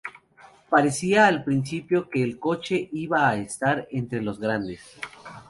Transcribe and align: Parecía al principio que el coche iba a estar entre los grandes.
Parecía 0.67 1.27
al 1.27 1.43
principio 1.43 2.09
que 2.09 2.23
el 2.23 2.39
coche 2.39 2.89
iba 2.91 3.29
a 3.29 3.35
estar 3.35 3.87
entre 3.91 4.23
los 4.23 4.39
grandes. 4.39 4.81